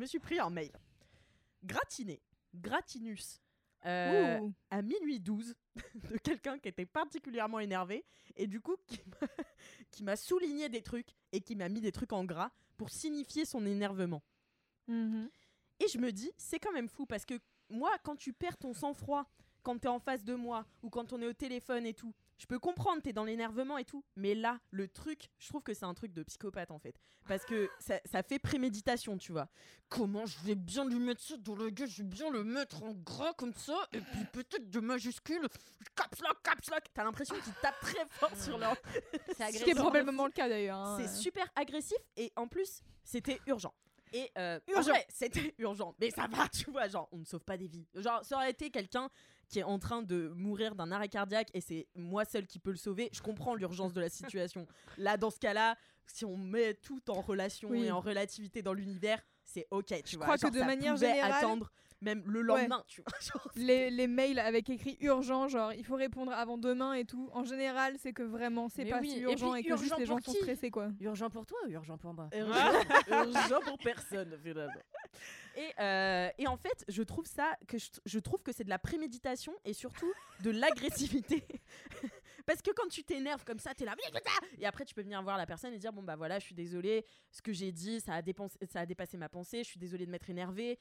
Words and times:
Je 0.00 0.04
me 0.04 0.08
suis 0.08 0.18
pris 0.18 0.38
un 0.38 0.48
mail. 0.48 0.72
Gratiné, 1.62 2.22
gratinus, 2.54 3.38
euh, 3.84 4.40
à 4.70 4.80
minuit 4.80 5.20
12, 5.20 5.54
de 6.10 6.16
quelqu'un 6.16 6.58
qui 6.58 6.68
était 6.68 6.86
particulièrement 6.86 7.60
énervé 7.60 8.06
et 8.34 8.46
du 8.46 8.62
coup 8.62 8.76
qui 8.86 8.98
m'a- 9.20 9.28
qui 9.90 10.02
m'a 10.02 10.16
souligné 10.16 10.70
des 10.70 10.80
trucs 10.80 11.10
et 11.32 11.42
qui 11.42 11.54
m'a 11.54 11.68
mis 11.68 11.82
des 11.82 11.92
trucs 11.92 12.14
en 12.14 12.24
gras 12.24 12.50
pour 12.78 12.88
signifier 12.88 13.44
son 13.44 13.66
énervement. 13.66 14.22
Mhm. 14.88 15.28
Et 15.80 15.88
je 15.88 15.98
me 15.98 16.12
dis, 16.12 16.32
c'est 16.38 16.58
quand 16.58 16.72
même 16.72 16.88
fou 16.88 17.04
parce 17.04 17.26
que 17.26 17.34
moi, 17.68 17.94
quand 18.02 18.16
tu 18.16 18.32
perds 18.32 18.56
ton 18.56 18.72
sang-froid, 18.72 19.26
quand 19.62 19.78
t'es 19.80 19.88
en 19.88 19.98
face 20.00 20.24
de 20.24 20.34
moi 20.34 20.64
ou 20.82 20.88
quand 20.88 21.12
on 21.12 21.20
est 21.20 21.26
au 21.26 21.34
téléphone 21.34 21.84
et 21.84 21.92
tout, 21.92 22.14
je 22.40 22.46
peux 22.46 22.58
comprendre, 22.58 23.02
t'es 23.02 23.12
dans 23.12 23.24
l'énervement 23.24 23.76
et 23.76 23.84
tout. 23.84 24.02
Mais 24.16 24.34
là, 24.34 24.58
le 24.70 24.88
truc, 24.88 25.28
je 25.38 25.48
trouve 25.48 25.62
que 25.62 25.74
c'est 25.74 25.84
un 25.84 25.92
truc 25.92 26.14
de 26.14 26.22
psychopathe 26.22 26.70
en 26.70 26.78
fait. 26.78 26.96
Parce 27.28 27.44
que 27.44 27.68
ça, 27.80 28.00
ça 28.06 28.22
fait 28.22 28.38
préméditation, 28.38 29.18
tu 29.18 29.30
vois. 29.32 29.48
Comment 29.90 30.24
je 30.24 30.38
vais 30.40 30.54
bien 30.54 30.86
lui 30.86 30.98
mettre 30.98 31.20
ça 31.20 31.36
dans 31.36 31.54
le 31.54 31.68
gueule, 31.68 31.88
je 31.88 31.98
vais 32.02 32.08
bien 32.08 32.30
le 32.30 32.42
mettre 32.42 32.82
en 32.82 32.94
gras 32.94 33.34
comme 33.34 33.52
ça, 33.52 33.76
et 33.92 34.00
puis 34.00 34.24
peut-être 34.32 34.70
de 34.70 34.80
majuscule, 34.80 35.46
caps 35.94 36.20
lock, 36.22 36.42
caps 36.42 36.70
lock. 36.70 36.84
T'as 36.94 37.04
l'impression 37.04 37.34
qu'ils 37.44 37.52
tapent 37.60 37.80
très 37.80 38.06
fort 38.08 38.34
sur 38.36 38.56
leur. 38.56 38.74
Ce 39.38 39.62
qui 39.62 39.70
est 39.70 39.74
probablement 39.74 40.24
le 40.26 40.32
cas 40.32 40.48
d'ailleurs. 40.48 40.78
hein. 40.78 40.98
C'est 40.98 41.14
super 41.14 41.46
agressif 41.54 41.98
et 42.16 42.32
en 42.36 42.48
plus, 42.48 42.80
c'était 43.04 43.38
urgent. 43.46 43.74
Et 44.12 44.30
euh, 44.38 44.58
en 44.68 44.72
Urgent. 44.78 44.92
c'était 45.08 45.54
urgent. 45.58 45.94
Mais 46.00 46.10
ça 46.10 46.26
va, 46.26 46.48
tu 46.48 46.70
vois, 46.70 46.88
genre, 46.88 47.08
on 47.12 47.18
ne 47.18 47.24
sauve 47.24 47.44
pas 47.44 47.56
des 47.56 47.68
vies. 47.68 47.86
Genre, 47.94 48.24
ça 48.24 48.36
aurait 48.36 48.50
été 48.50 48.70
quelqu'un 48.70 49.08
qui 49.48 49.58
est 49.60 49.64
en 49.64 49.78
train 49.78 50.02
de 50.02 50.28
mourir 50.34 50.74
d'un 50.74 50.90
arrêt 50.92 51.08
cardiaque 51.08 51.48
et 51.54 51.60
c'est 51.60 51.88
moi 51.94 52.24
seul 52.24 52.46
qui 52.46 52.58
peux 52.58 52.70
le 52.70 52.76
sauver. 52.76 53.08
Je 53.12 53.20
comprends 53.20 53.54
l'urgence 53.54 53.92
de 53.92 54.00
la 54.00 54.08
situation. 54.08 54.66
Là, 54.98 55.16
dans 55.16 55.30
ce 55.30 55.38
cas-là, 55.40 55.76
si 56.06 56.24
on 56.24 56.36
met 56.36 56.74
tout 56.74 57.08
en 57.10 57.20
relation 57.20 57.68
Oui. 57.70 57.84
et 57.84 57.90
en 57.90 58.00
relativité 58.00 58.62
dans 58.62 58.72
l'univers, 58.72 59.20
c'est 59.44 59.66
ok, 59.70 59.86
tu 60.04 60.12
Je 60.12 60.16
vois. 60.16 60.26
crois 60.26 60.38
que 60.38 60.52
de 60.54 60.60
manière 60.62 60.96
générale- 60.96 61.32
attendre 61.32 61.70
même 62.00 62.22
le 62.26 62.42
lendemain, 62.42 62.84
tu 62.86 63.02
vois. 63.02 63.12
genre, 63.20 63.50
Les, 63.56 63.90
les 63.90 64.06
mails 64.06 64.38
avec 64.38 64.70
écrit 64.70 64.96
urgent, 65.00 65.48
genre 65.48 65.72
il 65.72 65.84
faut 65.84 65.96
répondre 65.96 66.32
avant 66.32 66.58
demain 66.58 66.94
et 66.94 67.04
tout. 67.04 67.28
En 67.32 67.44
général, 67.44 67.96
c'est 67.98 68.12
que 68.12 68.22
vraiment 68.22 68.68
c'est 68.68 68.84
pas 68.84 69.00
oui, 69.00 69.10
si 69.10 69.18
et 69.18 69.22
urgent 69.22 69.52
puis 69.52 69.60
et, 69.60 69.64
que 69.64 69.76
juste 69.76 69.90
urgent 69.90 69.98
les 69.98 70.06
gens 70.06 70.20
sont 70.20 70.32
stressés 70.32 70.70
quoi. 70.70 70.90
Urgent 71.00 71.30
pour 71.30 71.46
toi 71.46 71.58
ou 71.66 71.70
urgent 71.70 71.98
pour 71.98 72.14
moi? 72.14 72.28
Urgent, 72.34 73.60
pour 73.64 73.78
personne 73.78 74.38
finalement. 74.42 74.80
Et, 75.56 75.72
euh, 75.80 76.30
et 76.38 76.46
en 76.46 76.56
fait, 76.56 76.84
je 76.88 77.02
trouve 77.02 77.26
ça 77.26 77.56
que 77.66 77.78
je, 77.78 77.88
je 78.06 78.18
trouve 78.18 78.42
que 78.42 78.52
c'est 78.52 78.64
de 78.64 78.70
la 78.70 78.78
préméditation 78.78 79.52
et 79.64 79.72
surtout 79.72 80.12
de 80.42 80.50
l'agressivité. 80.50 81.44
Parce 82.46 82.62
que 82.62 82.70
quand 82.72 82.88
tu 82.88 83.04
t'énerves 83.04 83.44
comme 83.44 83.58
ça, 83.58 83.74
t'es 83.74 83.84
là, 83.84 83.94
et 84.58 84.66
après 84.66 84.84
tu 84.84 84.94
peux 84.94 85.02
venir 85.02 85.22
voir 85.22 85.38
la 85.38 85.46
personne 85.46 85.72
et 85.72 85.78
dire 85.78 85.92
bon 85.92 86.02
bah 86.02 86.16
voilà, 86.16 86.38
je 86.38 86.46
suis 86.46 86.54
désolé, 86.54 87.04
ce 87.30 87.42
que 87.42 87.52
j'ai 87.52 87.72
dit, 87.72 88.00
ça 88.00 88.14
a, 88.14 88.22
dépensé, 88.22 88.58
ça 88.70 88.80
a 88.80 88.86
dépassé 88.86 89.16
ma 89.16 89.28
pensée, 89.28 89.62
je 89.62 89.68
suis 89.68 89.78
désolé 89.78 90.06
de 90.06 90.10
m'être 90.10 90.28
énervé. 90.30 90.78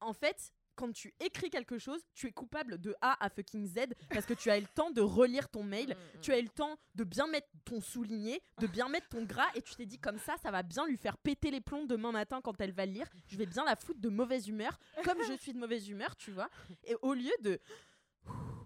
En 0.00 0.12
fait, 0.12 0.52
quand 0.76 0.92
tu 0.92 1.14
écris 1.20 1.50
quelque 1.50 1.78
chose, 1.78 2.00
tu 2.14 2.26
es 2.26 2.32
coupable 2.32 2.78
de 2.78 2.94
A 3.02 3.22
à 3.22 3.28
fucking 3.28 3.66
Z 3.66 3.80
parce 4.08 4.24
que 4.24 4.32
tu 4.32 4.50
as 4.50 4.56
eu 4.56 4.62
le 4.62 4.66
temps 4.68 4.90
de 4.90 5.02
relire 5.02 5.48
ton 5.50 5.62
mail, 5.62 5.94
tu 6.22 6.32
as 6.32 6.38
eu 6.38 6.42
le 6.42 6.48
temps 6.48 6.78
de 6.94 7.04
bien 7.04 7.26
mettre 7.26 7.48
ton 7.64 7.80
souligné, 7.80 8.40
de 8.58 8.66
bien 8.66 8.88
mettre 8.88 9.08
ton 9.08 9.24
gras 9.24 9.48
et 9.54 9.62
tu 9.62 9.74
t'es 9.74 9.84
dit 9.84 9.98
comme 9.98 10.18
ça, 10.18 10.36
ça 10.38 10.50
va 10.50 10.62
bien 10.62 10.86
lui 10.86 10.96
faire 10.96 11.18
péter 11.18 11.50
les 11.50 11.60
plombs 11.60 11.84
demain 11.84 12.12
matin 12.12 12.40
quand 12.42 12.58
elle 12.60 12.72
va 12.72 12.86
le 12.86 12.92
lire. 12.92 13.08
Je 13.26 13.36
vais 13.36 13.46
bien 13.46 13.64
la 13.64 13.76
foutre 13.76 14.00
de 14.00 14.08
mauvaise 14.08 14.48
humeur, 14.48 14.78
comme 15.04 15.22
je 15.28 15.34
suis 15.34 15.52
de 15.52 15.58
mauvaise 15.58 15.88
humeur, 15.88 16.16
tu 16.16 16.30
vois. 16.30 16.48
Et 16.84 16.96
au 17.02 17.12
lieu 17.12 17.32
de 17.42 17.60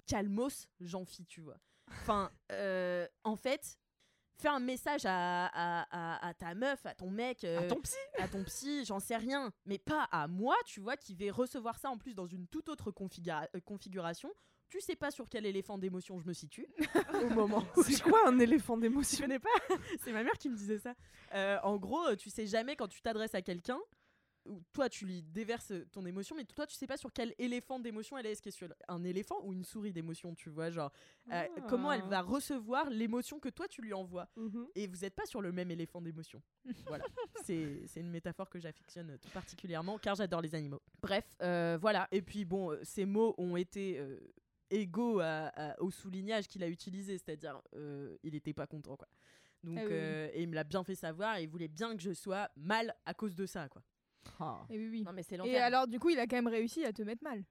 calmos, 0.06 0.68
j'en 0.80 1.04
fie, 1.04 1.26
tu 1.26 1.40
vois. 1.40 1.58
Enfin, 1.90 2.30
euh, 2.52 3.06
en 3.24 3.36
fait, 3.36 3.78
fais 4.38 4.48
un 4.48 4.60
message 4.60 5.02
à, 5.06 5.46
à- 5.46 5.86
à- 5.90 6.28
à 6.28 6.34
ta 6.34 6.54
meuf, 6.54 6.84
à 6.86 6.94
ton 6.94 7.10
mec, 7.10 7.44
euh, 7.44 7.58
À 7.60 7.62
ton 7.66 7.80
psy 7.80 7.96
à 8.18 8.28
ton 8.28 8.42
psy, 8.44 8.84
j'en 8.84 9.00
sais 9.00 9.16
rien, 9.16 9.52
mais 9.66 9.78
pas 9.78 10.08
à 10.12 10.26
moi, 10.28 10.56
tu 10.66 10.80
vois, 10.80 10.96
qui 10.96 11.14
vais 11.14 11.30
recevoir 11.30 11.78
ça 11.78 11.90
en 11.90 11.98
plus 11.98 12.14
dans 12.14 12.26
une 12.26 12.46
toute 12.48 12.68
autre 12.68 12.90
configura- 12.90 13.48
euh, 13.54 13.60
configuration. 13.60 14.30
Tu 14.70 14.80
sais 14.80 14.96
pas 14.96 15.10
sur 15.12 15.28
quel 15.28 15.46
éléphant 15.46 15.78
d'émotion 15.78 16.18
je 16.18 16.26
me 16.26 16.32
situe 16.32 16.66
au 17.22 17.28
moment 17.30 17.62
C'est 17.84 18.02
quoi 18.02 18.26
un 18.28 18.38
éléphant 18.40 18.76
d'émotion? 18.76 19.18
Je 19.18 19.22
connais 19.22 19.38
pas? 19.38 19.48
C'est 20.02 20.12
ma 20.12 20.24
mère 20.24 20.32
qui 20.38 20.48
me 20.48 20.56
disait 20.56 20.78
ça. 20.78 20.94
Euh, 21.34 21.58
en 21.62 21.76
gros, 21.76 22.16
tu 22.16 22.28
sais 22.30 22.46
jamais 22.46 22.74
quand 22.74 22.88
tu 22.88 23.00
t'adresses 23.00 23.34
à 23.36 23.42
quelqu'un, 23.42 23.78
toi 24.72 24.88
tu 24.88 25.06
lui 25.06 25.22
déverses 25.22 25.72
ton 25.92 26.04
émotion, 26.06 26.36
mais 26.36 26.44
toi 26.44 26.66
tu 26.66 26.74
sais 26.74 26.86
pas 26.86 26.96
sur 26.96 27.12
quel 27.12 27.34
éléphant 27.38 27.78
d'émotion 27.78 28.18
elle 28.18 28.26
est. 28.26 28.32
Est-ce 28.32 28.42
qu'elle 28.42 28.52
est 28.52 28.56
sur 28.56 28.68
un 28.88 29.02
éléphant 29.04 29.40
ou 29.44 29.52
une 29.52 29.64
souris 29.64 29.92
d'émotion, 29.92 30.34
tu 30.34 30.50
vois 30.50 30.70
Genre, 30.70 30.92
euh, 31.32 31.46
comment 31.68 31.90
elle 31.92 32.02
va 32.02 32.20
recevoir 32.20 32.90
l'émotion 32.90 33.40
que 33.40 33.48
toi 33.48 33.66
tu 33.68 33.80
lui 33.82 33.92
envoies? 33.94 34.28
Mhm. 34.36 34.66
Et 34.74 34.86
vous 34.86 34.98
n'êtes 34.98 35.14
pas 35.14 35.26
sur 35.26 35.40
le 35.40 35.52
même 35.52 35.70
éléphant 35.70 36.00
d'émotion. 36.00 36.42
voilà. 36.86 37.04
C'est 37.44 37.86
une 37.96 38.10
métaphore 38.10 38.48
que 38.50 38.58
j'affectionne 38.58 39.18
tout 39.18 39.28
particulièrement 39.30 39.98
car 39.98 40.14
j'adore 40.14 40.40
les 40.42 40.54
animaux. 40.54 40.80
Bref, 41.02 41.24
euh, 41.42 41.78
voilà. 41.80 42.08
Et 42.12 42.22
puis 42.22 42.44
bon, 42.44 42.72
euh, 42.72 42.80
ces 42.82 43.04
mots 43.06 43.34
ont 43.38 43.56
été 43.56 43.98
euh, 43.98 44.18
égaux 44.70 45.20
à- 45.20 45.48
à- 45.54 45.80
au 45.80 45.90
soulignage 45.90 46.48
qu'il 46.48 46.62
a 46.62 46.68
utilisé, 46.68 47.18
c'est-à-dire 47.18 47.60
euh, 47.76 48.16
il 48.22 48.34
était 48.34 48.52
pas 48.54 48.66
content 48.66 48.96
quoi. 48.96 49.08
Donc, 49.62 49.78
Ah 49.78 49.84
oui, 49.84 49.90
euh, 49.92 50.28
et 50.34 50.42
il 50.42 50.48
me 50.48 50.54
l'a 50.54 50.64
bien 50.64 50.84
fait 50.84 50.94
savoir 50.94 51.36
et 51.38 51.44
il 51.44 51.48
voulait 51.48 51.68
bien 51.68 51.96
que 51.96 52.02
je 52.02 52.12
sois 52.12 52.50
mal 52.56 52.94
à 53.06 53.14
cause 53.14 53.34
de 53.34 53.46
ça 53.46 53.68
quoi. 53.68 53.82
Et 54.70 54.78
oui, 54.78 54.88
oui. 54.90 55.02
Non 55.02 55.12
mais 55.12 55.22
c'est 55.22 55.36
Et 55.44 55.58
alors 55.58 55.86
du 55.86 55.98
coup, 55.98 56.10
il 56.10 56.18
a 56.18 56.26
quand 56.26 56.36
même 56.36 56.48
réussi 56.48 56.84
à 56.84 56.92
te 56.92 57.02
mettre 57.02 57.22
mal. 57.22 57.44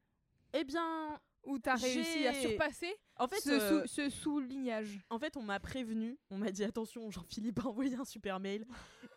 Eh 0.53 0.63
bien, 0.63 1.19
Ou 1.45 1.59
t'as 1.59 1.75
réussi 1.75 2.27
à 2.27 2.33
surpasser 2.33 2.95
en 3.17 3.27
fait, 3.27 3.39
ce, 3.41 3.49
euh, 3.51 3.81
sou- 3.81 3.87
ce 3.87 4.09
soulignage. 4.09 4.99
En 5.09 5.19
fait, 5.19 5.35
on 5.35 5.41
m'a 5.43 5.59
prévenu, 5.59 6.17
on 6.29 6.37
m'a 6.37 6.51
dit 6.51 6.63
attention, 6.63 7.09
Jean-Philippe 7.11 7.59
a 7.59 7.67
envoyé 7.67 7.95
un 7.95 8.05
super 8.05 8.39
mail. 8.39 8.65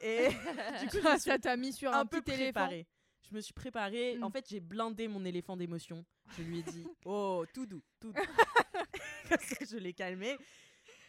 Et 0.01 0.29
du 0.81 0.89
coup, 0.89 0.99
je 1.03 1.09
me 1.09 1.19
suis 1.19 1.31
ça 1.31 1.39
t'a 1.39 1.57
mis 1.57 1.73
sur 1.73 1.93
un, 1.93 2.01
un, 2.01 2.07
peu 2.07 2.21
petit 2.21 2.33
éléphant. 2.33 2.53
préparée. 2.53 2.87
Je 3.29 3.35
me 3.35 3.41
suis 3.41 3.53
préparée. 3.53 4.17
Mm. 4.17 4.25
En 4.25 4.31
fait, 4.31 4.47
j'ai 4.49 4.61
blindé 4.61 5.09
mon 5.09 5.25
éléphant 5.25 5.57
d'émotion. 5.57 6.05
Je 6.37 6.43
lui 6.43 6.61
ai 6.61 6.63
dit 6.63 6.87
Oh, 7.05 7.45
tout 7.53 7.67
doux, 7.67 7.83
tout 8.01 8.13
doux. 8.13 8.21
Comme 9.29 9.39
ça, 9.41 9.57
je 9.69 9.77
l'ai 9.77 9.93
calmé. 9.93 10.37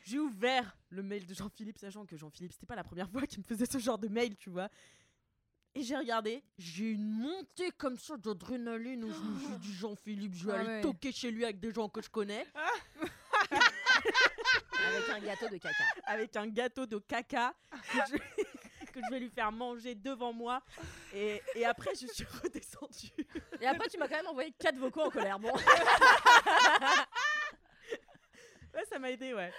J'ai 0.04 0.20
ouvert 0.20 0.78
le 0.90 1.04
mail 1.04 1.26
de 1.26 1.34
Jean-Philippe, 1.34 1.78
sachant 1.78 2.06
que 2.06 2.16
Jean-Philippe, 2.16 2.54
c'était 2.54 2.66
pas 2.66 2.76
la 2.76 2.84
première 2.84 3.10
fois 3.10 3.28
qu'il 3.28 3.40
me 3.40 3.44
faisait 3.44 3.66
ce 3.66 3.78
genre 3.78 3.98
de 3.98 4.08
mail, 4.08 4.36
tu 4.38 4.50
vois. 4.50 4.70
Et 5.76 5.84
j'ai 5.84 5.96
regardé, 5.96 6.44
j'ai 6.58 6.92
une 6.92 7.08
montée 7.08 7.70
comme 7.78 7.98
ça 8.00 8.18
d'adrénaline 8.18 9.04
où 9.04 9.14
je 9.14 9.20
me 9.20 9.40
suis 9.40 9.58
dit 9.60 9.74
Jean-Philippe, 9.74 10.34
je 10.34 10.48
vais 10.48 10.54
Ah 10.54 10.60
aller 10.60 10.68
ouais. 10.70 10.82
toquer 10.82 11.12
chez 11.12 11.30
lui 11.30 11.44
avec 11.44 11.60
des 11.60 11.72
gens 11.72 11.88
que 11.88 12.02
je 12.02 12.10
connais. 12.10 12.48
Avec 14.88 15.10
un 15.10 15.20
gâteau 15.20 15.50
de 15.50 15.58
caca. 15.58 15.84
avec 16.06 16.36
un 16.38 16.48
gâteau 16.48 16.86
de 16.86 16.98
caca 17.00 17.54
que 17.72 17.98
je, 18.10 18.18
que 18.92 19.00
je 19.06 19.12
vais 19.12 19.20
lui 19.20 19.30
faire 19.30 19.52
manger 19.52 19.96
devant 19.96 20.32
moi. 20.32 20.62
Et, 21.14 21.42
et 21.56 21.66
après, 21.66 21.92
je 22.00 22.08
suis 22.08 22.26
redescendue. 22.42 23.12
Et 23.60 23.68
après 23.68 23.90
tu 23.90 23.98
m'as 23.98 24.08
quand 24.08 24.16
même 24.18 24.28
envoyé 24.28 24.52
quatre 24.58 24.78
vocaux 24.78 25.02
en 25.02 25.10
colère. 25.10 25.40
Bon. 25.40 25.52
Ouais, 28.74 28.86
ça 28.90 28.98
m'a 29.00 29.12
aidé, 29.12 29.34
ouais. 29.34 29.52